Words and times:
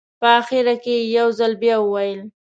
په 0.19 0.27
اخره 0.39 0.75
کې 0.83 0.95
یې 1.01 1.09
یو 1.17 1.27
ځل 1.39 1.51
بیا 1.61 1.75
وویل. 1.81 2.21